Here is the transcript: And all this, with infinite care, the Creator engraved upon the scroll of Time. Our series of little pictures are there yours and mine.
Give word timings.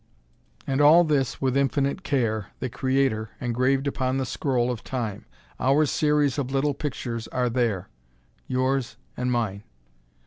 And 0.65 0.81
all 0.81 1.03
this, 1.03 1.39
with 1.39 1.55
infinite 1.55 2.01
care, 2.01 2.47
the 2.59 2.69
Creator 2.71 3.29
engraved 3.39 3.85
upon 3.85 4.17
the 4.17 4.25
scroll 4.25 4.71
of 4.71 4.83
Time. 4.83 5.27
Our 5.59 5.85
series 5.85 6.39
of 6.39 6.49
little 6.51 6.73
pictures 6.73 7.27
are 7.27 7.51
there 7.51 7.87
yours 8.47 8.97
and 9.15 9.31
mine. 9.31 9.61